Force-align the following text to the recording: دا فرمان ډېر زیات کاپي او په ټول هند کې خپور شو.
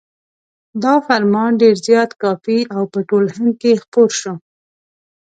دا 0.83 0.93
فرمان 1.07 1.51
ډېر 1.61 1.75
زیات 1.87 2.11
کاپي 2.21 2.59
او 2.75 2.83
په 2.93 2.99
ټول 3.09 3.25
هند 3.35 3.53
کې 3.61 3.81
خپور 3.83 4.09
شو. 4.21 4.33